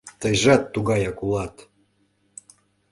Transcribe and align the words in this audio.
Тыйжат 0.21 0.63
тугаяк 0.73 1.17
улат... 1.25 1.55